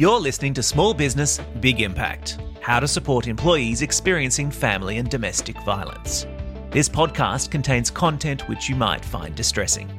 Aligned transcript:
You're 0.00 0.18
listening 0.18 0.54
to 0.54 0.62
Small 0.62 0.94
Business, 0.94 1.38
Big 1.60 1.82
Impact 1.82 2.38
How 2.62 2.80
to 2.80 2.88
Support 2.88 3.26
Employees 3.26 3.82
Experiencing 3.82 4.50
Family 4.50 4.96
and 4.96 5.10
Domestic 5.10 5.62
Violence. 5.62 6.26
This 6.70 6.88
podcast 6.88 7.50
contains 7.50 7.90
content 7.90 8.48
which 8.48 8.66
you 8.66 8.76
might 8.76 9.04
find 9.04 9.34
distressing. 9.34 9.90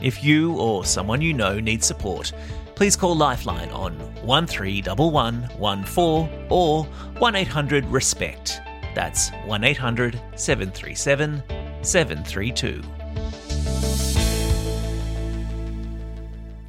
If 0.00 0.24
you 0.24 0.56
or 0.56 0.86
someone 0.86 1.20
you 1.20 1.34
know 1.34 1.60
needs 1.60 1.86
support, 1.86 2.32
please 2.74 2.96
call 2.96 3.14
Lifeline 3.14 3.68
on 3.68 3.98
131114 4.24 6.46
or 6.48 6.84
1800 7.18 7.84
RESPECT. 7.84 8.62
That's 8.94 9.28
1800 9.44 10.22
737 10.36 11.42
732. 11.82 12.82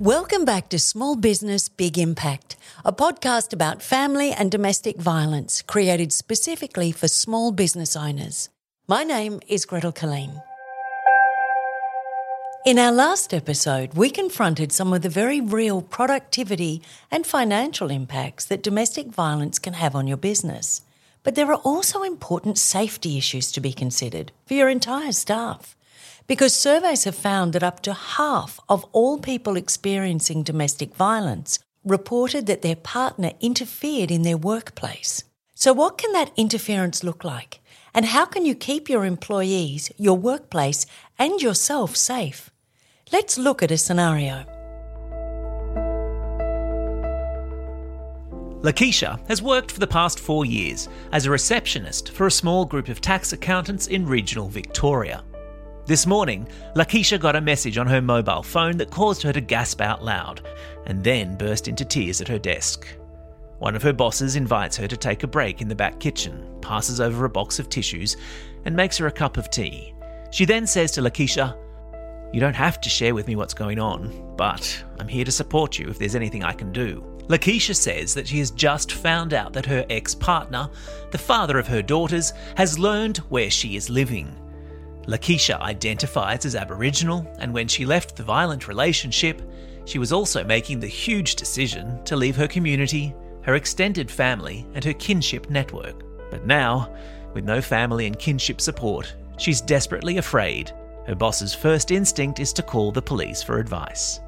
Welcome 0.01 0.43
back 0.43 0.67
to 0.69 0.77
Small 0.77 1.15
Business 1.15 1.69
Big 1.69 1.97
Impact, 1.97 2.57
a 2.83 2.91
podcast 2.91 3.53
about 3.53 3.81
family 3.81 4.33
and 4.33 4.51
domestic 4.51 4.97
violence 4.97 5.61
created 5.61 6.11
specifically 6.11 6.91
for 6.91 7.07
small 7.07 7.53
business 7.53 7.95
owners. 7.95 8.49
My 8.89 9.05
name 9.05 9.39
is 9.47 9.63
Gretel 9.65 9.93
Killeen. 9.93 10.43
In 12.65 12.77
our 12.77 12.91
last 12.91 13.33
episode, 13.33 13.93
we 13.93 14.09
confronted 14.09 14.73
some 14.73 14.91
of 14.91 15.01
the 15.01 15.07
very 15.07 15.39
real 15.39 15.81
productivity 15.81 16.81
and 17.09 17.25
financial 17.25 17.89
impacts 17.89 18.43
that 18.47 18.61
domestic 18.61 19.07
violence 19.07 19.59
can 19.59 19.75
have 19.75 19.95
on 19.95 20.07
your 20.07 20.17
business. 20.17 20.81
But 21.23 21.35
there 21.35 21.49
are 21.49 21.61
also 21.63 22.03
important 22.03 22.57
safety 22.57 23.17
issues 23.17 23.49
to 23.53 23.61
be 23.61 23.71
considered 23.71 24.33
for 24.45 24.55
your 24.55 24.67
entire 24.67 25.13
staff. 25.13 25.77
Because 26.27 26.55
surveys 26.55 27.03
have 27.03 27.15
found 27.15 27.53
that 27.53 27.61
up 27.61 27.81
to 27.81 27.93
half 27.93 28.59
of 28.67 28.83
all 28.91 29.19
people 29.19 29.57
experiencing 29.57 30.41
domestic 30.41 30.95
violence 30.95 31.59
reported 31.83 32.47
that 32.47 32.63
their 32.63 32.75
partner 32.75 33.31
interfered 33.39 34.09
in 34.09 34.23
their 34.23 34.37
workplace. 34.37 35.23
So, 35.53 35.71
what 35.71 35.99
can 35.99 36.11
that 36.13 36.31
interference 36.35 37.03
look 37.03 37.23
like? 37.23 37.59
And 37.93 38.07
how 38.07 38.25
can 38.25 38.43
you 38.43 38.55
keep 38.55 38.89
your 38.89 39.05
employees, 39.05 39.91
your 39.97 40.17
workplace, 40.17 40.87
and 41.19 41.41
yourself 41.41 41.95
safe? 41.95 42.49
Let's 43.11 43.37
look 43.37 43.61
at 43.61 43.71
a 43.71 43.77
scenario. 43.77 44.45
Lakeisha 48.63 49.19
has 49.27 49.43
worked 49.43 49.71
for 49.71 49.79
the 49.79 49.85
past 49.85 50.19
four 50.19 50.43
years 50.43 50.89
as 51.11 51.27
a 51.27 51.31
receptionist 51.31 52.11
for 52.11 52.25
a 52.25 52.31
small 52.31 52.65
group 52.65 52.89
of 52.89 52.99
tax 52.99 53.31
accountants 53.31 53.85
in 53.87 54.07
regional 54.07 54.49
Victoria. 54.49 55.23
This 55.87 56.07
morning, 56.07 56.47
Lakeisha 56.75 57.19
got 57.19 57.35
a 57.35 57.41
message 57.41 57.77
on 57.77 57.85
her 57.85 58.01
mobile 58.01 58.41
phone 58.41 58.75
that 58.77 58.89
caused 58.89 59.21
her 59.21 59.31
to 59.31 59.39
gasp 59.39 59.81
out 59.81 60.03
loud 60.03 60.41
and 60.87 61.03
then 61.03 61.37
burst 61.37 61.67
into 61.67 61.85
tears 61.85 62.21
at 62.21 62.27
her 62.27 62.39
desk. 62.39 62.87
One 63.59 63.75
of 63.75 63.83
her 63.83 63.93
bosses 63.93 64.35
invites 64.35 64.75
her 64.77 64.87
to 64.87 64.97
take 64.97 65.21
a 65.21 65.27
break 65.27 65.61
in 65.61 65.67
the 65.67 65.75
back 65.75 65.99
kitchen, 65.99 66.43
passes 66.59 66.99
over 66.99 67.23
a 67.23 67.29
box 67.29 67.59
of 67.59 67.69
tissues, 67.69 68.17
and 68.65 68.75
makes 68.75 68.97
her 68.97 69.05
a 69.05 69.11
cup 69.11 69.37
of 69.37 69.51
tea. 69.51 69.93
She 70.31 70.43
then 70.43 70.65
says 70.65 70.89
to 70.93 71.01
Lakeisha, 71.01 71.55
You 72.33 72.39
don't 72.39 72.55
have 72.55 72.81
to 72.81 72.89
share 72.89 73.13
with 73.13 73.27
me 73.27 73.35
what's 73.35 73.53
going 73.53 73.77
on, 73.77 74.33
but 74.37 74.83
I'm 74.99 75.07
here 75.07 75.23
to 75.23 75.31
support 75.31 75.77
you 75.77 75.87
if 75.89 75.99
there's 75.99 76.15
anything 76.15 76.43
I 76.43 76.53
can 76.53 76.71
do. 76.71 77.03
Lakeisha 77.27 77.75
says 77.75 78.15
that 78.15 78.27
she 78.27 78.39
has 78.39 78.49
just 78.49 78.91
found 78.91 79.35
out 79.35 79.53
that 79.53 79.67
her 79.67 79.85
ex 79.91 80.15
partner, 80.15 80.67
the 81.11 81.19
father 81.19 81.59
of 81.59 81.67
her 81.67 81.83
daughters, 81.83 82.33
has 82.57 82.79
learned 82.79 83.17
where 83.29 83.51
she 83.51 83.75
is 83.75 83.87
living 83.87 84.35
Lakeisha 85.07 85.59
identifies 85.59 86.45
as 86.45 86.55
Aboriginal, 86.55 87.27
and 87.39 87.53
when 87.53 87.67
she 87.67 87.85
left 87.85 88.15
the 88.15 88.23
violent 88.23 88.67
relationship, 88.67 89.41
she 89.85 89.99
was 89.99 90.11
also 90.11 90.43
making 90.43 90.79
the 90.79 90.87
huge 90.87 91.35
decision 91.35 92.03
to 92.05 92.15
leave 92.15 92.35
her 92.35 92.47
community, 92.47 93.13
her 93.43 93.55
extended 93.55 94.09
family, 94.09 94.65
and 94.73 94.83
her 94.83 94.93
kinship 94.93 95.49
network. 95.49 96.03
But 96.31 96.45
now, 96.45 96.93
with 97.33 97.45
no 97.45 97.61
family 97.61 98.07
and 98.07 98.17
kinship 98.17 98.59
support, 98.59 99.13
she's 99.37 99.61
desperately 99.61 100.17
afraid. 100.17 100.71
Her 101.05 101.15
boss's 101.15 101.53
first 101.53 101.91
instinct 101.91 102.39
is 102.39 102.51
to 102.53 102.63
call 102.63 102.91
the 102.91 103.01
police 103.01 103.43
for 103.43 103.59
advice. 103.59 104.19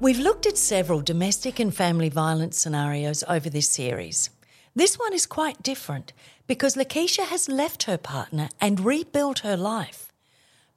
We've 0.00 0.18
looked 0.18 0.46
at 0.46 0.56
several 0.56 1.02
domestic 1.02 1.60
and 1.60 1.72
family 1.72 2.08
violence 2.08 2.58
scenarios 2.58 3.22
over 3.28 3.48
this 3.48 3.68
series. 3.68 4.30
This 4.74 4.98
one 4.98 5.12
is 5.12 5.26
quite 5.26 5.62
different 5.62 6.12
because 6.46 6.76
Lakeisha 6.76 7.26
has 7.26 7.48
left 7.48 7.84
her 7.84 7.98
partner 7.98 8.48
and 8.60 8.84
rebuilt 8.84 9.40
her 9.40 9.56
life. 9.56 10.12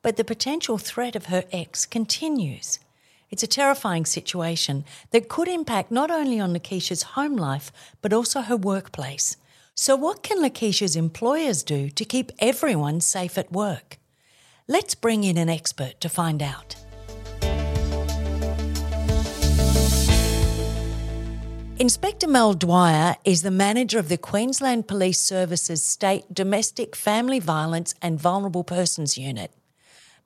But 0.01 0.17
the 0.17 0.23
potential 0.23 0.77
threat 0.77 1.15
of 1.15 1.27
her 1.27 1.43
ex 1.51 1.85
continues. 1.85 2.79
It's 3.29 3.43
a 3.43 3.47
terrifying 3.47 4.05
situation 4.05 4.85
that 5.11 5.29
could 5.29 5.47
impact 5.47 5.91
not 5.91 6.11
only 6.11 6.39
on 6.39 6.53
Lakeisha's 6.53 7.03
home 7.17 7.35
life, 7.35 7.71
but 8.01 8.13
also 8.13 8.41
her 8.41 8.57
workplace. 8.57 9.37
So, 9.75 9.95
what 9.95 10.21
can 10.21 10.37
Lakeisha's 10.37 10.95
employers 10.95 11.63
do 11.63 11.89
to 11.89 12.05
keep 12.05 12.31
everyone 12.37 13.01
safe 13.01 13.37
at 13.37 13.51
work? 13.51 13.97
Let's 14.67 14.93
bring 14.93 15.23
in 15.23 15.37
an 15.37 15.49
expert 15.49 15.99
to 16.01 16.09
find 16.09 16.43
out. 16.43 16.82
Inspector 21.79 22.28
Mel 22.28 22.53
Dwyer 22.53 23.16
is 23.25 23.41
the 23.41 23.50
manager 23.50 23.97
of 23.97 24.07
the 24.07 24.17
Queensland 24.17 24.88
Police 24.88 25.19
Service's 25.19 25.81
State 25.81 26.31
Domestic 26.31 26.95
Family 26.95 27.39
Violence 27.39 27.95
and 28.00 28.19
Vulnerable 28.19 28.63
Persons 28.63 29.17
Unit. 29.17 29.51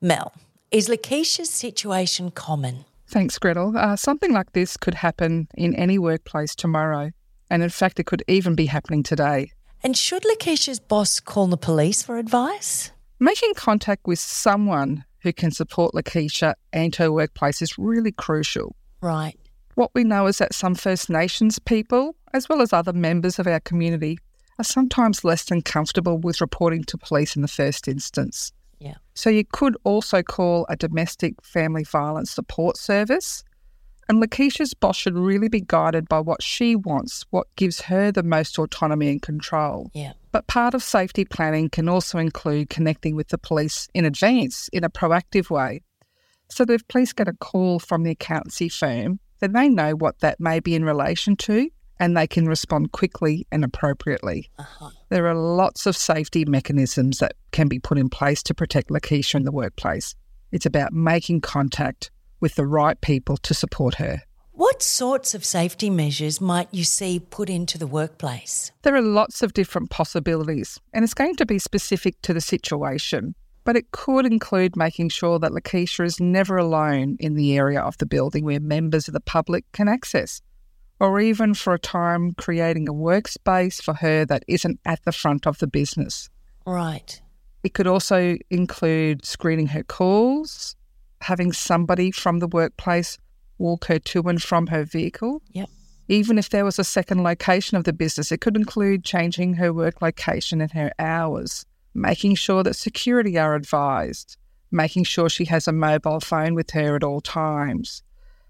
Mel, 0.02 0.34
is 0.72 0.90
Lakeisha's 0.90 1.50
situation 1.50 2.32
common? 2.32 2.84
Thanks, 3.08 3.40
Gretel. 3.40 3.78
Uh, 3.78 3.96
something 3.96 4.34
like 4.34 4.52
this 4.52 4.76
could 4.76 4.96
happen 4.96 5.48
in 5.56 5.74
any 5.74 5.98
workplace 5.98 6.54
tomorrow, 6.54 7.12
and 7.50 7.64
in 7.64 7.70
fact, 7.70 7.98
it 8.02 8.06
could 8.08 8.24
even 8.28 8.54
be 8.54 8.66
happening 8.66 9.02
today. 9.02 9.54
And 9.82 9.96
should 9.96 10.26
Lakeisha's 10.26 10.82
boss 10.82 11.22
call 11.22 11.48
the 11.48 11.56
police 11.56 12.04
for 12.04 12.18
advice? 12.18 12.92
Making 13.22 13.54
contact 13.54 14.06
with 14.06 14.20
someone 14.20 15.06
who 15.22 15.32
can 15.32 15.52
support 15.52 15.96
Lakeisha 15.96 16.56
and 16.74 16.94
her 16.98 17.10
workplace 17.10 17.62
is 17.62 17.78
really 17.78 18.12
crucial. 18.12 18.76
Right. 19.00 19.38
What 19.78 19.92
we 19.94 20.04
know 20.04 20.26
is 20.26 20.40
that 20.40 20.56
some 20.56 20.74
First 20.74 21.08
Nations 21.08 21.60
people, 21.60 22.16
as 22.34 22.50
well 22.50 22.64
as 22.64 22.74
other 22.74 22.94
members 22.94 23.38
of 23.38 23.46
our 23.46 23.60
community, 23.60 24.18
are 24.58 24.64
sometimes 24.64 25.24
less 25.24 25.46
than 25.46 25.62
comfortable 25.62 26.18
with 26.18 26.42
reporting 26.42 26.84
to 26.86 26.98
police 26.98 27.36
in 27.36 27.44
the 27.44 27.48
first 27.48 27.88
instance. 27.88 28.52
Yeah. 28.80 28.96
So 29.14 29.30
you 29.30 29.46
could 29.46 29.78
also 29.84 30.24
call 30.24 30.66
a 30.68 30.76
domestic 30.76 31.36
family 31.44 31.84
violence 31.84 32.32
support 32.32 32.76
service. 32.76 33.44
And 34.10 34.20
Lakeisha's 34.20 34.74
boss 34.74 34.98
should 34.98 35.16
really 35.16 35.48
be 35.48 35.62
guided 35.62 36.10
by 36.10 36.22
what 36.22 36.42
she 36.42 36.76
wants, 36.76 37.24
what 37.30 37.46
gives 37.56 37.82
her 37.82 38.12
the 38.12 38.24
most 38.24 38.58
autonomy 38.58 39.10
and 39.10 39.22
control. 39.22 39.92
Yeah. 39.94 40.14
But 40.32 40.48
part 40.48 40.74
of 40.74 40.82
safety 40.82 41.24
planning 41.24 41.70
can 41.70 41.88
also 41.88 42.18
include 42.18 42.72
connecting 42.72 43.16
with 43.16 43.28
the 43.28 43.38
police 43.38 43.90
in 43.94 44.06
advance 44.06 44.72
in 44.74 44.84
a 44.84 44.90
proactive 44.90 45.52
way. 45.52 45.84
So 46.50 46.66
that 46.66 46.74
if 46.74 46.88
police 46.88 47.14
get 47.14 47.28
a 47.28 47.34
call 47.34 47.78
from 47.78 48.02
the 48.02 48.10
accountancy 48.10 48.70
firm 48.70 49.20
then 49.40 49.54
they 49.54 49.70
know 49.70 49.96
what 49.96 50.20
that 50.20 50.40
may 50.40 50.60
be 50.60 50.76
in 50.76 50.86
relation 50.86 51.36
to 51.38 51.70
and 52.00 52.16
they 52.16 52.28
can 52.28 52.48
respond 52.48 52.92
quickly 52.92 53.48
and 53.52 53.64
appropriately. 53.64 54.50
Uh-huh. 54.60 54.90
There 55.10 55.28
are 55.28 55.36
lots 55.36 55.86
of 55.86 55.98
safety 55.98 56.46
mechanisms 56.46 57.20
that 57.20 57.34
can 57.52 57.68
be 57.68 57.80
put 57.80 57.98
in 57.98 58.10
place 58.10 58.44
to 58.44 58.54
protect 58.54 58.90
Lakeisha 58.90 59.36
in 59.36 59.44
the 59.44 59.52
workplace. 59.52 60.16
It's 60.52 60.66
about 60.66 60.94
making 60.94 61.42
contact 61.42 62.12
with 62.40 62.56
the 62.56 62.68
right 62.68 63.00
people 63.02 63.38
to 63.38 63.54
support 63.54 63.96
her. 63.96 64.22
What 64.52 64.82
sorts 64.82 65.36
of 65.36 65.46
safety 65.46 65.90
measures 65.90 66.42
might 66.42 66.68
you 66.72 66.84
see 66.84 67.20
put 67.20 67.50
into 67.50 67.78
the 67.78 67.86
workplace? 67.86 68.72
There 68.82 68.96
are 68.96 69.02
lots 69.02 69.44
of 69.44 69.54
different 69.54 69.92
possibilities, 69.92 70.80
and 70.94 71.04
it's 71.04 71.14
going 71.14 71.36
to 71.36 71.46
be 71.46 71.60
specific 71.60 72.20
to 72.24 72.34
the 72.34 72.42
situation 72.42 73.36
but 73.68 73.76
it 73.76 73.92
could 73.92 74.26
include 74.26 74.78
making 74.78 75.10
sure 75.10 75.40
that 75.40 75.52
Lakeisha 75.52 76.06
is 76.06 76.22
never 76.22 76.56
alone 76.56 77.18
in 77.20 77.34
the 77.34 77.58
area 77.58 77.82
of 77.82 77.98
the 77.98 78.06
building 78.06 78.46
where 78.46 78.62
members 78.62 79.10
of 79.10 79.14
the 79.14 79.20
public 79.20 79.70
can 79.74 79.90
access, 79.90 80.42
or 81.02 81.20
even 81.20 81.54
for 81.54 81.74
a 81.74 81.80
time 81.80 82.32
creating 82.36 82.88
a 82.88 82.94
workspace 82.94 83.82
for 83.82 83.96
her 83.96 84.24
that 84.24 84.46
isn't 84.48 84.80
at 84.86 85.04
the 85.04 85.12
front 85.12 85.46
of 85.46 85.58
the 85.58 85.68
business. 85.68 86.30
Right. 86.66 87.22
It 87.62 87.74
could 87.74 87.88
also 87.88 88.38
include 88.50 89.26
screening 89.26 89.68
her 89.68 89.84
calls, 89.84 90.78
having 91.20 91.52
somebody 91.52 92.10
from 92.12 92.40
the 92.40 92.48
workplace 92.48 93.18
walk 93.58 93.88
her 93.88 94.00
to 94.00 94.22
and 94.30 94.42
from 94.42 94.68
her 94.68 94.86
vehicle. 94.86 95.42
Yep. 95.52 95.70
Even 96.08 96.38
if 96.38 96.52
there 96.52 96.64
was 96.64 96.80
a 96.80 96.86
second 96.86 97.22
location 97.22 97.76
of 97.76 97.84
the 97.84 97.92
business, 97.92 98.32
it 98.32 98.40
could 98.40 98.56
include 98.56 99.04
changing 99.04 99.56
her 99.56 99.74
work 99.74 100.02
location 100.02 100.62
and 100.62 100.72
her 100.72 100.94
hours 100.98 101.66
making 101.98 102.36
sure 102.36 102.64
that 102.64 102.76
security 102.76 103.38
are 103.38 103.56
advised, 103.56 104.38
making 104.72 105.04
sure 105.04 105.30
she 105.30 105.46
has 105.46 105.68
a 105.68 105.74
mobile 105.74 106.20
phone 106.20 106.54
with 106.54 106.72
her 106.72 106.96
at 106.96 107.04
all 107.04 107.22
times, 107.22 108.04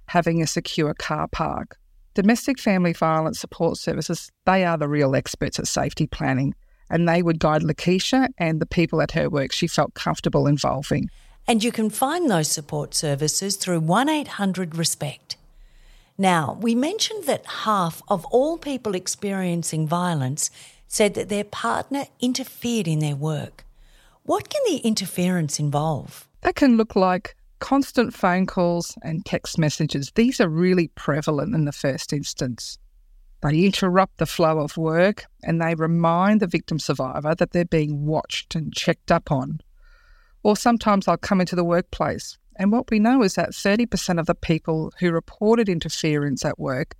having 0.08 0.42
a 0.42 0.48
secure 0.48 0.94
car 0.94 1.28
park. 1.28 1.78
Domestic 2.14 2.60
family 2.60 2.94
violence 2.94 3.40
support 3.40 3.78
services, 3.78 4.32
they 4.46 4.66
are 4.66 4.78
the 4.78 4.88
real 4.88 5.16
experts 5.16 5.60
at 5.60 5.68
safety 5.68 6.08
planning, 6.08 6.56
and 6.90 7.08
they 7.08 7.22
would 7.22 7.40
guide 7.40 7.62
Lakeisha 7.62 8.30
and 8.38 8.60
the 8.60 8.66
people 8.66 9.02
at 9.02 9.12
her 9.12 9.30
work 9.30 9.52
she 9.52 9.68
felt 9.68 9.94
comfortable 9.94 10.48
involving. 10.48 11.10
And 11.48 11.64
you 11.64 11.72
can 11.72 11.90
find 11.90 12.30
those 12.30 12.52
support 12.52 12.94
services 12.94 13.56
through 13.56 13.80
1 13.80 14.10
800 14.10 14.76
RESPECT. 14.76 15.38
Now, 16.18 16.58
we 16.60 16.74
mentioned 16.74 17.26
that 17.26 17.46
half 17.46 18.02
of 18.08 18.26
all 18.26 18.58
people 18.58 18.96
experiencing 18.96 19.88
violence 19.88 20.50
said 20.88 21.14
that 21.14 21.30
their 21.30 21.44
partner 21.44 22.06
interfered 22.20 22.88
in 22.88 23.00
their 23.00 23.16
work. 23.16 23.66
What 24.24 24.50
can 24.50 24.62
the 24.66 24.78
interference 24.78 25.60
involve? 25.60 26.28
That 26.42 26.56
can 26.56 26.78
look 26.78 26.96
like 26.96 27.36
constant 27.60 28.14
phone 28.14 28.46
calls 28.46 28.98
and 29.02 29.26
text 29.26 29.58
messages. 29.58 30.12
These 30.16 30.40
are 30.40 30.50
really 30.50 30.90
prevalent 30.90 31.56
in 31.56 31.66
the 31.66 31.72
first 31.72 32.14
instance. 32.14 32.78
They 33.42 33.66
interrupt 33.66 34.18
the 34.18 34.26
flow 34.26 34.60
of 34.60 34.78
work 34.78 35.26
and 35.44 35.62
they 35.62 35.76
remind 35.76 36.42
the 36.42 36.48
victim 36.48 36.80
survivor 36.80 37.36
that 37.36 37.52
they're 37.52 37.66
being 37.66 38.06
watched 38.06 38.56
and 38.56 38.74
checked 38.74 39.12
up 39.12 39.32
on. 39.32 39.62
Or 40.44 40.56
sometimes 40.56 41.06
they'll 41.06 41.18
come 41.18 41.42
into 41.42 41.56
the 41.56 41.64
workplace. 41.64 42.38
And 42.56 42.72
what 42.72 42.90
we 42.90 43.00
know 43.00 43.22
is 43.22 43.36
that 43.36 43.52
30% 43.52 44.20
of 44.20 44.26
the 44.26 44.36
people 44.36 44.92
who 45.00 45.12
reported 45.12 45.70
interference 45.70 46.44
at 46.44 46.60
work 46.60 46.96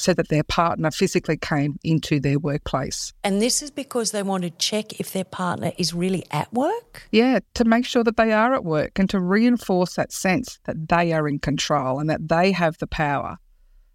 said 0.00 0.16
that 0.16 0.28
their 0.28 0.42
partner 0.42 0.90
physically 0.90 1.36
came 1.36 1.78
into 1.84 2.18
their 2.18 2.38
workplace. 2.38 3.12
And 3.22 3.40
this 3.40 3.62
is 3.62 3.70
because 3.70 4.12
they 4.12 4.22
want 4.22 4.44
to 4.44 4.50
check 4.50 4.98
if 4.98 5.12
their 5.12 5.24
partner 5.24 5.72
is 5.76 5.92
really 5.92 6.24
at 6.30 6.52
work? 6.52 7.06
Yeah, 7.12 7.40
to 7.54 7.64
make 7.64 7.84
sure 7.84 8.02
that 8.04 8.16
they 8.16 8.32
are 8.32 8.54
at 8.54 8.64
work 8.64 8.98
and 8.98 9.10
to 9.10 9.20
reinforce 9.20 9.94
that 9.94 10.12
sense 10.12 10.58
that 10.64 10.88
they 10.88 11.12
are 11.12 11.28
in 11.28 11.38
control 11.38 11.98
and 11.98 12.08
that 12.08 12.28
they 12.28 12.50
have 12.52 12.78
the 12.78 12.86
power. 12.86 13.36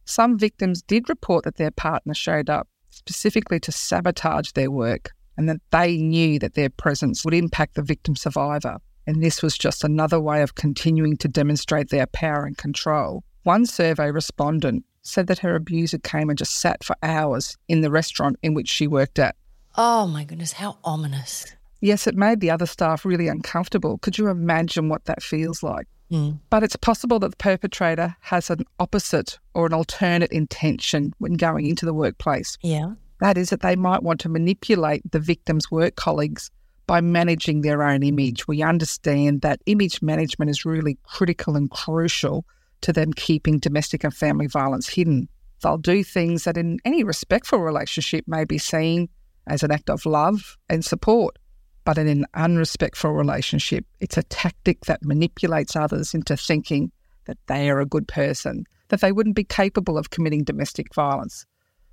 Some 0.06 0.38
victims 0.38 0.84
did 0.84 1.10
report 1.10 1.46
that 1.46 1.56
their 1.56 1.72
partner 1.72 2.14
showed 2.14 2.50
up 2.50 2.68
specifically 2.92 3.60
to 3.62 3.72
sabotage 3.72 4.52
their 4.52 4.70
work 4.70 5.12
and 5.38 5.50
that 5.50 5.62
they 5.72 5.98
knew 5.98 6.38
that 6.40 6.54
their 6.54 6.70
presence 6.70 7.26
would 7.26 7.34
impact 7.34 7.76
the 7.76 7.82
victim 7.82 8.16
survivor. 8.16 8.78
And 9.08 9.24
this 9.24 9.42
was 9.42 9.58
just 9.58 9.84
another 9.84 10.20
way 10.20 10.42
of 10.44 10.56
continuing 10.56 11.18
to 11.18 11.28
demonstrate 11.28 11.90
their 11.90 12.08
power 12.08 12.46
and 12.46 12.58
control. 12.58 13.24
One 13.44 13.66
survey 13.66 14.12
respondent 14.12 14.86
said 15.06 15.28
that 15.28 15.40
her 15.40 15.56
abuser 15.56 15.98
came 16.00 16.30
and 16.30 16.38
just 16.38 16.60
sat 16.60 16.84
for 16.84 16.96
hours 17.04 17.58
in 17.68 17.82
the 17.82 17.92
restaurant 17.92 18.38
in 18.42 18.54
which 18.54 18.70
she 18.70 18.88
worked 18.88 19.20
at. 19.20 19.36
Oh 19.78 20.08
my 20.08 20.24
goodness, 20.24 20.54
how 20.54 20.78
ominous. 20.84 21.54
Yes, 21.82 22.08
it 22.08 22.16
made 22.16 22.40
the 22.40 22.50
other 22.50 22.66
staff 22.66 23.06
really 23.06 23.28
uncomfortable. 23.28 23.98
Could 24.00 24.18
you 24.18 24.28
imagine 24.30 24.90
what 24.90 25.06
that 25.06 25.22
feels 25.22 25.62
like? 25.62 25.88
Mm. 26.12 26.40
But 26.50 26.64
it's 26.64 26.76
possible 26.76 27.20
that 27.20 27.32
the 27.32 27.38
perpetrator 27.38 28.16
has 28.22 28.50
an 28.50 28.64
opposite 28.80 29.40
or 29.54 29.66
an 29.66 29.74
alternate 29.74 30.32
intention 30.32 31.14
when 31.18 31.34
going 31.34 31.68
into 31.68 31.86
the 31.86 31.94
workplace. 31.94 32.58
Yeah. 32.62 32.94
That 33.22 33.38
is, 33.38 33.50
that 33.50 33.62
they 33.62 33.76
might 33.76 34.04
want 34.04 34.20
to 34.22 34.30
manipulate 34.30 35.10
the 35.12 35.20
victim's 35.20 35.72
work 35.72 35.96
colleagues 35.96 36.52
by 36.88 37.02
managing 37.02 37.62
their 37.62 37.82
own 37.82 38.04
image. 38.04 38.48
We 38.48 38.62
understand 38.62 39.42
that 39.42 39.62
image 39.66 40.02
management 40.02 40.52
is 40.52 40.66
really 40.66 40.98
critical 41.04 41.56
and 41.56 41.70
crucial 41.70 42.46
to 42.86 42.94
them 42.94 43.12
keeping 43.14 43.58
domestic 43.58 44.04
and 44.04 44.14
family 44.14 44.46
violence 44.46 44.88
hidden. 44.88 45.28
They'll 45.64 45.80
do 45.80 46.04
things 46.04 46.44
that, 46.44 46.56
in 46.56 46.78
any 46.86 47.04
respectful 47.04 47.58
relationship, 47.58 48.26
may 48.28 48.46
be 48.46 48.60
seen 48.60 49.10
as 49.48 49.64
an 49.64 49.72
act 49.72 49.90
of 49.90 50.06
love 50.06 50.56
and 50.70 50.86
support. 50.86 51.40
But 51.84 51.98
in 51.98 52.08
an 52.08 52.28
unrespectful 52.36 53.12
relationship, 53.12 53.86
it's 54.02 54.18
a 54.18 54.24
tactic 54.24 54.86
that 54.86 55.04
manipulates 55.04 55.76
others 55.76 56.14
into 56.14 56.38
thinking 56.38 56.92
that 57.26 57.40
they 57.48 57.72
are 57.72 57.80
a 57.80 57.88
good 57.88 58.08
person, 58.08 58.66
that 58.90 59.02
they 59.02 59.12
wouldn't 59.12 59.36
be 59.36 59.44
capable 59.44 59.98
of 59.98 60.12
committing 60.12 60.44
domestic 60.44 60.94
violence. 60.94 61.44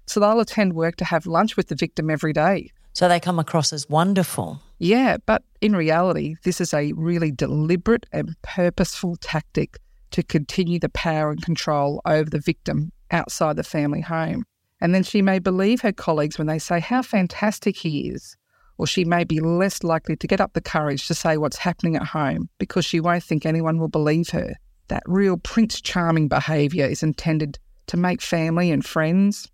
So 0.06 0.20
they'll 0.20 0.40
attend 0.40 0.74
work 0.74 0.96
to 0.96 1.06
have 1.06 1.24
lunch 1.24 1.56
with 1.56 1.68
the 1.68 1.74
victim 1.74 2.10
every 2.10 2.34
day. 2.34 2.70
So 2.92 3.08
they 3.08 3.18
come 3.18 3.38
across 3.38 3.72
as 3.72 3.88
wonderful. 3.88 4.60
Yeah, 4.78 5.16
but 5.24 5.42
in 5.62 5.74
reality, 5.74 6.36
this 6.44 6.60
is 6.60 6.74
a 6.74 6.92
really 6.92 7.32
deliberate 7.32 8.04
and 8.12 8.36
purposeful 8.42 9.16
tactic 9.16 9.78
to 10.12 10.22
continue 10.22 10.78
the 10.78 10.88
power 10.90 11.30
and 11.30 11.42
control 11.42 12.00
over 12.04 12.30
the 12.30 12.38
victim 12.38 12.92
outside 13.10 13.56
the 13.56 13.64
family 13.64 14.00
home. 14.00 14.44
And 14.80 14.94
then 14.94 15.02
she 15.02 15.22
may 15.22 15.38
believe 15.38 15.80
her 15.80 15.92
colleagues 15.92 16.38
when 16.38 16.46
they 16.46 16.58
say 16.58 16.80
how 16.80 17.02
fantastic 17.02 17.76
he 17.76 18.08
is, 18.08 18.36
or 18.78 18.86
she 18.86 19.04
may 19.04 19.24
be 19.24 19.40
less 19.40 19.82
likely 19.82 20.16
to 20.16 20.26
get 20.26 20.40
up 20.40 20.54
the 20.54 20.60
courage 20.60 21.06
to 21.06 21.14
say 21.14 21.36
what's 21.36 21.56
happening 21.56 21.96
at 21.96 22.06
home 22.06 22.48
because 22.58 22.84
she 22.84 23.00
won't 23.00 23.22
think 23.22 23.46
anyone 23.46 23.78
will 23.78 23.88
believe 23.88 24.30
her. 24.30 24.54
That 24.88 25.02
real 25.06 25.36
Prince 25.36 25.80
Charming 25.80 26.28
behaviour 26.28 26.86
is 26.86 27.02
intended 27.02 27.58
to 27.86 27.96
make 27.96 28.20
family 28.20 28.70
and 28.70 28.84
friends, 28.84 29.48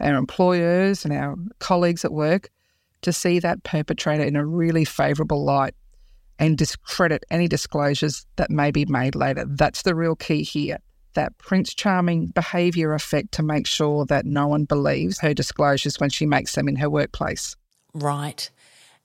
our 0.00 0.14
employers 0.14 1.04
and 1.04 1.14
our 1.14 1.36
colleagues 1.58 2.04
at 2.04 2.12
work, 2.12 2.50
to 3.02 3.12
see 3.12 3.38
that 3.38 3.62
perpetrator 3.62 4.24
in 4.24 4.36
a 4.36 4.44
really 4.44 4.84
favourable 4.84 5.44
light 5.44 5.74
and 6.38 6.58
discredit 6.58 7.24
any 7.30 7.48
disclosures 7.48 8.26
that 8.36 8.50
may 8.50 8.70
be 8.70 8.84
made 8.86 9.14
later. 9.14 9.44
That's 9.46 9.82
the 9.82 9.94
real 9.94 10.16
key 10.16 10.42
here. 10.42 10.78
That 11.14 11.36
Prince 11.38 11.74
Charming 11.74 12.26
behaviour 12.26 12.92
effect 12.92 13.32
to 13.32 13.42
make 13.42 13.66
sure 13.66 14.04
that 14.06 14.26
no 14.26 14.46
one 14.46 14.64
believes 14.64 15.20
her 15.20 15.32
disclosures 15.32 15.98
when 15.98 16.10
she 16.10 16.26
makes 16.26 16.54
them 16.54 16.68
in 16.68 16.76
her 16.76 16.90
workplace. 16.90 17.56
Right. 17.94 18.50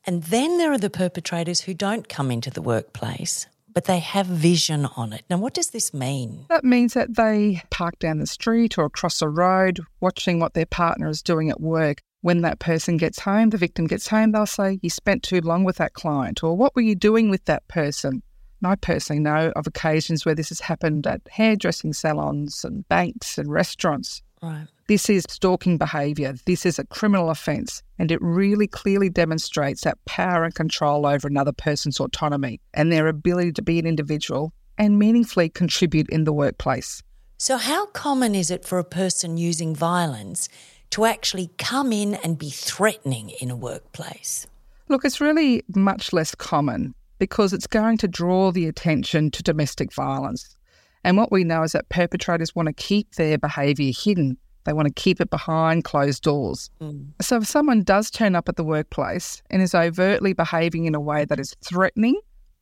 And 0.05 0.23
then 0.23 0.57
there 0.57 0.71
are 0.71 0.77
the 0.77 0.89
perpetrators 0.89 1.61
who 1.61 1.73
don't 1.73 2.09
come 2.09 2.31
into 2.31 2.49
the 2.49 2.61
workplace, 2.61 3.47
but 3.73 3.85
they 3.85 3.99
have 3.99 4.25
vision 4.25 4.87
on 4.97 5.13
it. 5.13 5.23
Now, 5.29 5.37
what 5.37 5.53
does 5.53 5.69
this 5.69 5.93
mean? 5.93 6.45
That 6.49 6.65
means 6.65 6.95
that 6.95 7.15
they 7.15 7.61
park 7.69 7.99
down 7.99 8.19
the 8.19 8.27
street 8.27 8.77
or 8.77 8.85
across 8.85 9.21
a 9.21 9.29
road, 9.29 9.79
watching 10.01 10.39
what 10.39 10.53
their 10.53 10.65
partner 10.65 11.07
is 11.07 11.21
doing 11.21 11.49
at 11.49 11.61
work 11.61 12.01
when 12.21 12.41
that 12.41 12.59
person 12.59 12.97
gets 12.97 13.19
home, 13.19 13.49
the 13.49 13.57
victim 13.57 13.87
gets 13.87 14.07
home, 14.07 14.31
they'll 14.31 14.45
say, 14.45 14.79
You 14.81 14.89
spent 14.89 15.23
too 15.23 15.41
long 15.41 15.63
with 15.63 15.77
that 15.77 15.93
client, 15.93 16.43
or 16.43 16.55
What 16.55 16.75
were 16.75 16.81
you 16.81 16.95
doing 16.95 17.29
with 17.29 17.45
that 17.45 17.67
person? 17.67 18.21
And 18.61 18.71
I 18.71 18.75
personally 18.75 19.19
know 19.19 19.51
of 19.55 19.65
occasions 19.65 20.25
where 20.25 20.35
this 20.35 20.49
has 20.49 20.59
happened 20.59 21.07
at 21.07 21.21
hairdressing 21.29 21.93
salons 21.93 22.63
and 22.63 22.87
banks 22.87 23.37
and 23.39 23.51
restaurants. 23.51 24.21
Right. 24.41 24.67
This 24.87 25.09
is 25.09 25.25
stalking 25.29 25.77
behaviour. 25.77 26.35
This 26.45 26.65
is 26.65 26.77
a 26.77 26.85
criminal 26.85 27.29
offence, 27.29 27.81
and 27.97 28.11
it 28.11 28.19
really 28.21 28.67
clearly 28.67 29.09
demonstrates 29.09 29.81
that 29.81 30.03
power 30.05 30.43
and 30.43 30.53
control 30.53 31.05
over 31.05 31.27
another 31.27 31.53
person's 31.53 31.99
autonomy 31.99 32.59
and 32.73 32.91
their 32.91 33.07
ability 33.07 33.53
to 33.53 33.61
be 33.61 33.79
an 33.79 33.85
individual 33.85 34.53
and 34.77 34.99
meaningfully 34.99 35.49
contribute 35.49 36.09
in 36.09 36.23
the 36.23 36.33
workplace. 36.33 37.03
So, 37.37 37.57
how 37.57 37.87
common 37.87 38.35
is 38.35 38.51
it 38.51 38.65
for 38.65 38.77
a 38.77 38.83
person 38.83 39.37
using 39.37 39.75
violence 39.75 40.47
to 40.91 41.05
actually 41.05 41.49
come 41.57 41.91
in 41.91 42.15
and 42.15 42.37
be 42.37 42.49
threatening 42.49 43.31
in 43.41 43.49
a 43.49 43.55
workplace? 43.55 44.47
Look, 44.87 45.05
it's 45.05 45.21
really 45.21 45.63
much 45.73 46.13
less 46.13 46.35
common 46.35 46.93
because 47.17 47.53
it's 47.53 47.67
going 47.67 47.97
to 47.99 48.07
draw 48.07 48.51
the 48.51 48.67
attention 48.67 49.31
to 49.31 49.43
domestic 49.43 49.93
violence. 49.93 50.55
And 51.03 51.17
what 51.17 51.31
we 51.31 51.43
know 51.43 51.63
is 51.63 51.71
that 51.71 51.89
perpetrators 51.89 52.55
want 52.55 52.67
to 52.67 52.73
keep 52.73 53.15
their 53.15 53.37
behaviour 53.37 53.91
hidden. 53.95 54.37
They 54.65 54.73
want 54.73 54.87
to 54.87 54.93
keep 54.93 55.19
it 55.21 55.29
behind 55.29 55.83
closed 55.83 56.23
doors. 56.23 56.69
Mm. 56.81 57.07
So 57.21 57.37
if 57.37 57.47
someone 57.47 57.83
does 57.83 58.11
turn 58.11 58.35
up 58.35 58.49
at 58.49 58.55
the 58.55 58.63
workplace 58.63 59.41
and 59.49 59.61
is 59.61 59.73
overtly 59.73 60.33
behaving 60.33 60.85
in 60.85 60.93
a 60.93 60.99
way 60.99 61.25
that 61.25 61.39
is 61.39 61.55
threatening 61.63 62.19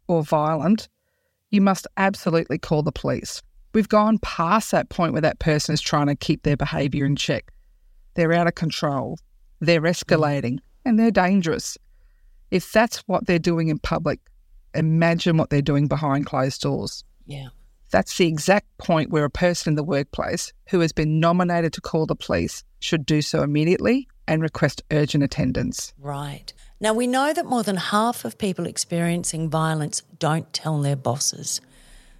or 0.08 0.24
violent, 0.24 0.88
you 1.52 1.62
must 1.62 1.88
absolutely 1.98 2.58
call 2.58 2.84
the 2.84 2.92
police. 2.92 3.42
We've 3.74 3.90
gone 3.90 4.18
past 4.20 4.72
that 4.72 4.90
point 4.90 5.14
where 5.14 5.22
that 5.22 5.40
person 5.40 5.74
is 5.74 5.82
trying 5.82 6.08
to 6.08 6.16
keep 6.16 6.44
their 6.44 6.58
behaviour 6.58 7.06
in 7.06 7.16
check. 7.16 7.52
They're 8.14 8.34
out 8.34 8.48
of 8.48 8.56
control, 8.56 9.18
they're 9.60 9.82
escalating, 9.82 10.54
mm. 10.54 10.62
and 10.86 11.00
they're 11.00 11.12
dangerous. 11.12 11.78
If 12.52 12.72
that's 12.72 12.98
what 13.08 13.28
they're 13.28 13.40
doing 13.40 13.68
in 13.70 13.80
public, 13.80 14.20
imagine 14.74 15.38
what 15.38 15.50
they're 15.50 15.62
doing 15.62 15.88
behind 15.88 16.26
closed 16.26 16.62
doors. 16.62 17.04
Yeah. 17.26 17.50
That's 17.92 18.18
the 18.18 18.28
exact 18.28 18.78
point 18.78 19.10
where 19.10 19.26
a 19.26 19.30
person 19.30 19.72
in 19.72 19.76
the 19.76 19.84
workplace 19.84 20.54
who 20.70 20.80
has 20.80 20.92
been 20.92 21.20
nominated 21.20 21.74
to 21.74 21.82
call 21.82 22.06
the 22.06 22.16
police 22.16 22.64
should 22.80 23.06
do 23.06 23.22
so 23.22 23.42
immediately 23.42 24.08
and 24.28 24.42
request 24.42 24.84
urgent 24.92 25.24
attendance. 25.24 25.94
Right. 25.98 26.54
Now, 26.80 26.94
we 26.94 27.08
know 27.08 27.34
that 27.34 27.46
more 27.46 27.64
than 27.64 27.78
half 27.78 28.26
of 28.26 28.38
people 28.38 28.68
experiencing 28.68 29.50
violence 29.50 30.02
don't 30.20 30.52
tell 30.54 30.80
their 30.82 30.96
bosses. 30.96 31.62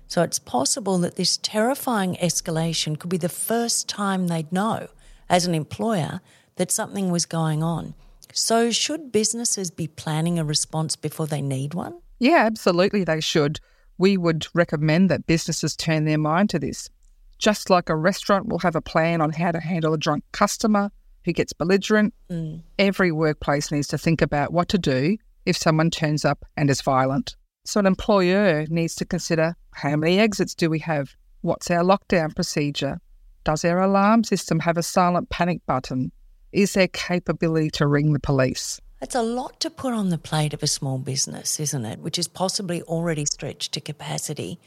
So 0.08 0.24
it's 0.24 0.40
possible 0.40 0.98
that 1.00 1.18
this 1.18 1.38
terrifying 1.38 2.16
escalation 2.16 2.98
could 2.98 3.12
be 3.12 3.18
the 3.18 3.30
first 3.30 3.88
time 3.88 4.28
they'd 4.28 4.52
know 4.52 4.88
as 5.30 5.46
an 5.46 5.54
employer 5.56 6.22
that 6.56 6.72
something 6.72 7.12
was 7.12 7.26
going 7.26 7.64
on. 7.64 7.94
So, 8.34 8.70
should 8.72 9.12
businesses 9.12 9.72
be 9.72 9.88
planning 9.88 10.38
a 10.38 10.44
response 10.44 10.96
before 10.96 11.26
they 11.28 11.42
need 11.42 11.74
one? 11.74 12.00
Yeah, 12.20 12.44
absolutely, 12.46 13.04
they 13.04 13.22
should. 13.22 13.60
We 13.98 14.18
would 14.18 14.48
recommend 14.54 15.10
that 15.10 15.26
businesses 15.26 15.76
turn 15.76 16.06
their 16.06 16.18
mind 16.18 16.50
to 16.52 16.60
this. 16.60 16.90
Just 17.38 17.70
like 17.70 17.90
a 17.90 17.96
restaurant 17.96 18.48
will 18.48 18.60
have 18.60 18.76
a 18.76 18.82
plan 18.82 19.22
on 19.22 19.32
how 19.32 19.52
to 19.52 19.60
handle 19.60 19.94
a 19.94 19.98
drunk 19.98 20.24
customer 20.32 20.92
who 21.26 21.34
gets 21.34 21.54
belligerent, 21.54 22.14
Mm. 22.30 22.62
every 22.78 23.12
workplace 23.12 23.72
needs 23.72 23.88
to 23.88 23.98
think 23.98 24.22
about 24.22 24.54
what 24.54 24.68
to 24.70 24.78
do 24.78 25.18
if 25.46 25.58
someone 25.58 25.90
turns 25.90 26.24
up 26.24 26.46
and 26.56 26.70
is 26.70 26.82
violent. 26.82 27.36
So, 27.66 27.80
an 27.80 27.86
employer 27.86 28.66
needs 28.70 28.96
to 28.96 29.06
consider 29.06 29.56
how 29.74 29.96
many 29.96 30.20
exits 30.20 30.54
do 30.54 30.70
we 30.70 30.80
have? 30.80 31.16
What's 31.42 31.72
our 31.72 31.84
lockdown 31.84 32.36
procedure? 32.36 33.00
Does 33.44 33.66
our 33.66 33.82
alarm 33.82 34.24
system 34.24 34.60
have 34.60 34.78
a 34.78 34.84
silent 34.84 35.30
panic 35.30 35.66
button? 35.66 36.12
Is 36.52 36.74
there 36.74 36.88
capability 36.88 37.70
to 37.72 37.88
ring 37.88 38.14
the 38.14 38.20
police? 38.20 38.80
It's 39.02 39.16
a 39.16 39.22
lot 39.22 39.60
to 39.62 39.70
put 39.70 39.94
on 39.94 40.10
the 40.10 40.18
plate 40.18 40.54
of 40.54 40.62
a 40.62 40.68
small 40.68 40.98
business, 40.98 41.60
isn't 41.60 41.86
it? 41.86 42.00
Which 42.00 42.20
is 42.20 42.28
possibly 42.28 42.82
already 42.84 43.26
stretched 43.26 43.72
to 43.74 43.82
capacity. 43.82 44.60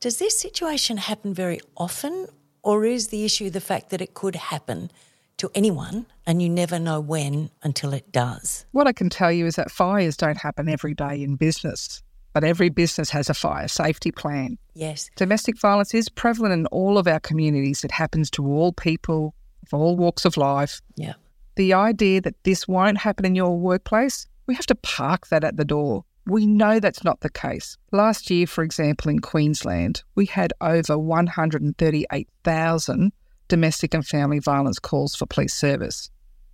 Does 0.00 0.18
this 0.18 0.38
situation 0.38 0.96
happen 0.96 1.34
very 1.34 1.60
often, 1.76 2.28
Or 2.62 2.84
is 2.84 3.08
the 3.08 3.24
issue 3.24 3.50
the 3.50 3.60
fact 3.60 3.90
that 3.90 4.00
it 4.00 4.14
could 4.14 4.36
happen 4.36 4.90
to 5.38 5.50
anyone 5.54 6.06
and 6.26 6.42
you 6.42 6.48
never 6.48 6.78
know 6.78 7.00
when 7.00 7.50
until 7.62 7.94
it 7.94 8.12
does? 8.12 8.66
What 8.72 8.86
I 8.86 8.92
can 8.92 9.08
tell 9.08 9.32
you 9.32 9.46
is 9.46 9.56
that 9.56 9.70
fires 9.70 10.16
don't 10.16 10.36
happen 10.38 10.68
every 10.68 10.94
day 10.94 11.22
in 11.22 11.36
business, 11.36 12.02
but 12.38 12.46
every 12.46 12.68
business 12.68 13.10
has 13.10 13.28
a 13.28 13.34
fire 13.34 13.66
safety 13.66 14.12
plan. 14.12 14.56
Yes. 14.74 15.10
Domestic 15.16 15.58
violence 15.58 15.92
is 15.92 16.08
prevalent 16.08 16.52
in 16.52 16.66
all 16.66 16.96
of 16.96 17.08
our 17.08 17.18
communities. 17.18 17.82
It 17.82 17.90
happens 17.90 18.30
to 18.30 18.46
all 18.46 18.72
people 18.72 19.34
of 19.66 19.74
all 19.74 19.96
walks 19.96 20.24
of 20.24 20.36
life. 20.36 20.80
Yeah. 20.94 21.14
The 21.56 21.74
idea 21.74 22.20
that 22.20 22.36
this 22.44 22.68
won't 22.68 22.98
happen 22.98 23.26
in 23.26 23.34
your 23.34 23.58
workplace, 23.58 24.28
we 24.46 24.54
have 24.54 24.66
to 24.66 24.76
park 24.76 25.26
that 25.30 25.42
at 25.42 25.56
the 25.56 25.64
door. 25.64 26.04
We 26.26 26.46
know 26.46 26.78
that's 26.78 27.02
not 27.02 27.22
the 27.22 27.28
case. 27.28 27.76
Last 27.90 28.30
year, 28.30 28.46
for 28.46 28.62
example, 28.62 29.10
in 29.10 29.18
Queensland, 29.18 30.04
we 30.14 30.26
had 30.26 30.52
over 30.60 30.96
138,000 30.96 33.12
domestic 33.48 33.94
and 33.94 34.06
family 34.06 34.38
violence 34.38 34.78
calls 34.78 35.16
for 35.16 35.26
police 35.26 35.54
service. 35.54 36.08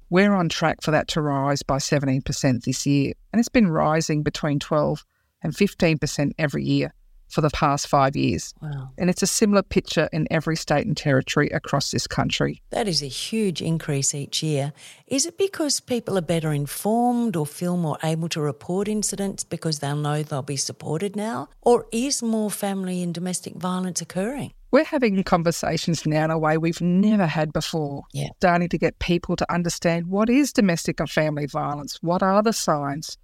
We're 0.08 0.32
on 0.32 0.48
track 0.48 0.80
for 0.80 0.92
that 0.92 1.08
to 1.08 1.20
rise 1.20 1.62
by 1.62 1.76
17% 1.76 2.64
this 2.64 2.86
year, 2.86 3.12
and 3.34 3.38
it's 3.38 3.50
been 3.50 3.68
rising 3.68 4.22
between 4.22 4.60
12 4.60 5.04
and 5.44 5.52
15% 5.52 6.32
every 6.38 6.64
year 6.64 6.92
for 7.28 7.40
the 7.40 7.50
past 7.50 7.88
five 7.88 8.14
years. 8.14 8.54
Wow. 8.62 8.90
And 8.96 9.10
it's 9.10 9.22
a 9.22 9.26
similar 9.26 9.62
picture 9.62 10.08
in 10.12 10.26
every 10.30 10.56
state 10.56 10.86
and 10.86 10.96
territory 10.96 11.48
across 11.48 11.90
this 11.90 12.06
country. 12.06 12.62
That 12.70 12.86
is 12.86 13.02
a 13.02 13.06
huge 13.06 13.60
increase 13.60 14.14
each 14.14 14.42
year. 14.42 14.72
Is 15.06 15.26
it 15.26 15.36
because 15.36 15.80
people 15.80 16.16
are 16.16 16.22
better 16.22 16.52
informed 16.52 17.34
or 17.36 17.44
feel 17.44 17.76
more 17.76 17.98
able 18.04 18.28
to 18.30 18.40
report 18.40 18.88
incidents 18.88 19.42
because 19.42 19.80
they'll 19.80 19.96
know 19.96 20.22
they'll 20.22 20.42
be 20.42 20.56
supported 20.56 21.16
now? 21.16 21.48
Or 21.60 21.86
is 21.92 22.22
more 22.22 22.50
family 22.50 23.02
and 23.02 23.12
domestic 23.12 23.54
violence 23.54 24.00
occurring? 24.00 24.52
We're 24.70 24.84
having 24.84 25.22
conversations 25.22 26.04
now 26.04 26.24
in 26.24 26.30
a 26.32 26.38
way 26.38 26.58
we've 26.58 26.80
never 26.80 27.26
had 27.26 27.52
before. 27.52 28.02
Yeah. 28.12 28.28
Starting 28.38 28.68
to 28.68 28.78
get 28.78 28.98
people 28.98 29.36
to 29.36 29.52
understand 29.52 30.08
what 30.08 30.28
is 30.28 30.52
domestic 30.52 30.98
and 30.98 31.08
family 31.08 31.46
violence, 31.46 31.98
what 32.02 32.24
are 32.24 32.42
the 32.42 32.52
signs, 32.52 33.16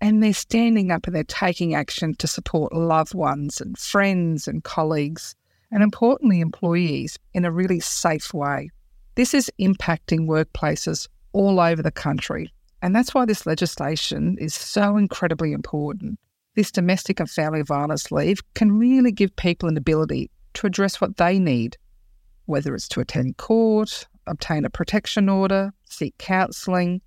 and 0.00 0.22
they're 0.22 0.32
standing 0.32 0.90
up 0.90 1.06
and 1.06 1.16
they're 1.16 1.24
taking 1.24 1.74
action 1.74 2.14
to 2.14 2.26
support 2.26 2.72
loved 2.72 3.14
ones 3.14 3.60
and 3.60 3.76
friends 3.78 4.46
and 4.46 4.62
colleagues, 4.64 5.34
and 5.70 5.82
importantly, 5.82 6.40
employees 6.40 7.18
in 7.34 7.44
a 7.44 7.50
really 7.50 7.80
safe 7.80 8.32
way. 8.32 8.70
This 9.16 9.34
is 9.34 9.50
impacting 9.60 10.26
workplaces 10.26 11.08
all 11.32 11.58
over 11.58 11.82
the 11.82 11.90
country, 11.90 12.52
and 12.80 12.94
that's 12.94 13.12
why 13.12 13.24
this 13.24 13.46
legislation 13.46 14.36
is 14.38 14.54
so 14.54 14.96
incredibly 14.96 15.52
important. 15.52 16.18
This 16.54 16.70
domestic 16.70 17.20
and 17.20 17.28
family 17.28 17.62
violence 17.62 18.10
leave 18.12 18.40
can 18.54 18.78
really 18.78 19.12
give 19.12 19.34
people 19.36 19.68
an 19.68 19.76
ability 19.76 20.30
to 20.54 20.66
address 20.66 21.00
what 21.00 21.16
they 21.16 21.38
need, 21.38 21.76
whether 22.46 22.74
it's 22.74 22.88
to 22.88 23.00
attend 23.00 23.36
court, 23.36 24.06
obtain 24.26 24.64
a 24.64 24.70
protection 24.70 25.28
order, 25.28 25.72
seek 25.84 26.16
counselling, 26.18 27.00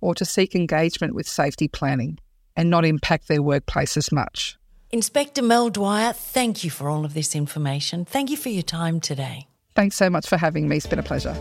or 0.00 0.14
to 0.16 0.24
seek 0.24 0.54
engagement 0.56 1.14
with 1.14 1.28
safety 1.28 1.68
planning 1.68 2.18
and 2.56 2.70
not 2.70 2.84
impact 2.84 3.28
their 3.28 3.42
workplace 3.42 3.96
as 3.96 4.12
much. 4.12 4.56
Inspector 4.90 5.40
Mel 5.42 5.70
Dwyer, 5.70 6.12
thank 6.12 6.64
you 6.64 6.70
for 6.70 6.88
all 6.88 7.04
of 7.04 7.14
this 7.14 7.34
information. 7.34 8.04
Thank 8.04 8.30
you 8.30 8.36
for 8.36 8.50
your 8.50 8.62
time 8.62 9.00
today. 9.00 9.46
Thanks 9.74 9.96
so 9.96 10.10
much 10.10 10.28
for 10.28 10.36
having 10.36 10.68
me. 10.68 10.76
It's 10.76 10.86
been 10.86 10.98
a 10.98 11.02
pleasure. 11.02 11.34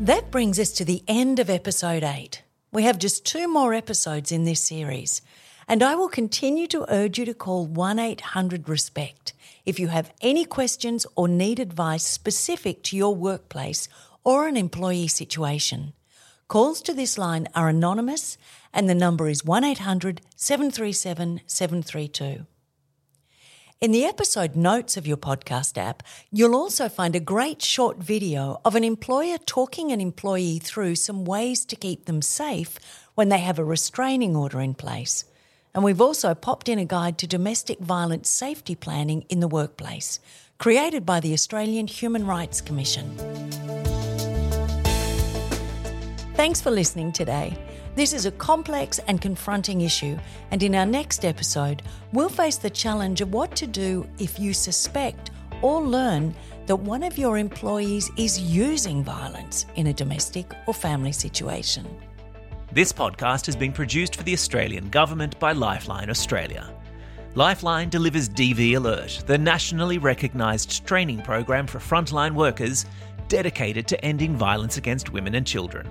That 0.00 0.30
brings 0.30 0.58
us 0.58 0.72
to 0.72 0.84
the 0.84 1.02
end 1.08 1.38
of 1.40 1.50
episode 1.50 2.04
8. 2.04 2.42
We 2.72 2.84
have 2.84 2.98
just 2.98 3.26
two 3.26 3.48
more 3.48 3.74
episodes 3.74 4.30
in 4.30 4.44
this 4.44 4.60
series, 4.60 5.20
and 5.66 5.82
I 5.82 5.96
will 5.96 6.08
continue 6.08 6.68
to 6.68 6.86
urge 6.88 7.18
you 7.18 7.24
to 7.24 7.34
call 7.34 7.66
1 7.66 7.98
800 7.98 8.68
RESPECT 8.68 9.32
if 9.66 9.80
you 9.80 9.88
have 9.88 10.12
any 10.20 10.44
questions 10.44 11.06
or 11.16 11.26
need 11.26 11.58
advice 11.58 12.04
specific 12.04 12.82
to 12.84 12.96
your 12.96 13.14
workplace 13.14 13.88
or 14.24 14.46
an 14.46 14.56
employee 14.56 15.08
situation. 15.08 15.92
Calls 16.50 16.82
to 16.82 16.92
this 16.92 17.16
line 17.16 17.46
are 17.54 17.68
anonymous 17.68 18.36
and 18.74 18.90
the 18.90 18.94
number 18.94 19.28
is 19.28 19.44
1 19.44 19.62
800 19.62 20.20
737 20.34 21.42
732. 21.46 22.44
In 23.80 23.92
the 23.92 24.04
episode 24.04 24.56
notes 24.56 24.96
of 24.96 25.06
your 25.06 25.16
podcast 25.16 25.78
app, 25.78 26.02
you'll 26.32 26.56
also 26.56 26.88
find 26.88 27.14
a 27.14 27.20
great 27.20 27.62
short 27.62 27.98
video 27.98 28.60
of 28.64 28.74
an 28.74 28.82
employer 28.82 29.38
talking 29.38 29.92
an 29.92 30.00
employee 30.00 30.58
through 30.58 30.96
some 30.96 31.24
ways 31.24 31.64
to 31.66 31.76
keep 31.76 32.06
them 32.06 32.20
safe 32.20 32.80
when 33.14 33.28
they 33.28 33.38
have 33.38 33.60
a 33.60 33.64
restraining 33.64 34.34
order 34.34 34.60
in 34.60 34.74
place. 34.74 35.24
And 35.72 35.84
we've 35.84 36.00
also 36.00 36.34
popped 36.34 36.68
in 36.68 36.80
a 36.80 36.84
guide 36.84 37.16
to 37.18 37.28
domestic 37.28 37.78
violence 37.78 38.28
safety 38.28 38.74
planning 38.74 39.24
in 39.28 39.38
the 39.38 39.46
workplace, 39.46 40.18
created 40.58 41.06
by 41.06 41.20
the 41.20 41.32
Australian 41.32 41.86
Human 41.86 42.26
Rights 42.26 42.60
Commission. 42.60 43.39
Thanks 46.40 46.62
for 46.62 46.70
listening 46.70 47.12
today. 47.12 47.54
This 47.96 48.14
is 48.14 48.24
a 48.24 48.30
complex 48.30 48.98
and 49.08 49.20
confronting 49.20 49.82
issue, 49.82 50.18
and 50.50 50.62
in 50.62 50.74
our 50.74 50.86
next 50.86 51.26
episode, 51.26 51.82
we'll 52.14 52.30
face 52.30 52.56
the 52.56 52.70
challenge 52.70 53.20
of 53.20 53.34
what 53.34 53.54
to 53.56 53.66
do 53.66 54.08
if 54.18 54.40
you 54.40 54.54
suspect 54.54 55.32
or 55.60 55.82
learn 55.82 56.34
that 56.64 56.76
one 56.76 57.02
of 57.02 57.18
your 57.18 57.36
employees 57.36 58.10
is 58.16 58.40
using 58.40 59.04
violence 59.04 59.66
in 59.74 59.88
a 59.88 59.92
domestic 59.92 60.50
or 60.66 60.72
family 60.72 61.12
situation. 61.12 61.86
This 62.72 62.90
podcast 62.90 63.44
has 63.44 63.54
been 63.54 63.74
produced 63.74 64.16
for 64.16 64.22
the 64.22 64.32
Australian 64.32 64.88
Government 64.88 65.38
by 65.38 65.52
Lifeline 65.52 66.08
Australia. 66.08 66.72
Lifeline 67.34 67.90
delivers 67.90 68.30
DV 68.30 68.76
Alert, 68.76 69.24
the 69.26 69.36
nationally 69.36 69.98
recognised 69.98 70.86
training 70.86 71.20
program 71.20 71.66
for 71.66 71.80
frontline 71.80 72.32
workers 72.32 72.86
dedicated 73.28 73.86
to 73.88 74.02
ending 74.02 74.34
violence 74.36 74.78
against 74.78 75.12
women 75.12 75.34
and 75.34 75.46
children. 75.46 75.86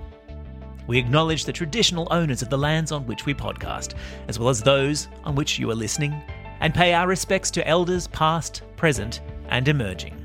We 0.90 0.98
acknowledge 0.98 1.44
the 1.44 1.52
traditional 1.52 2.08
owners 2.10 2.42
of 2.42 2.50
the 2.50 2.58
lands 2.58 2.90
on 2.90 3.06
which 3.06 3.24
we 3.24 3.32
podcast, 3.32 3.94
as 4.26 4.40
well 4.40 4.48
as 4.48 4.60
those 4.60 5.06
on 5.22 5.36
which 5.36 5.56
you 5.56 5.70
are 5.70 5.74
listening, 5.76 6.20
and 6.58 6.74
pay 6.74 6.94
our 6.94 7.06
respects 7.06 7.48
to 7.52 7.68
elders 7.68 8.08
past, 8.08 8.62
present, 8.74 9.20
and 9.50 9.68
emerging. 9.68 10.16